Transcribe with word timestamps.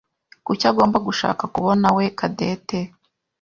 Kuki 0.45 0.63
agomba 0.71 0.97
gushaka 1.07 1.43
kubonawe 1.53 2.03
Cadette? 2.19 2.79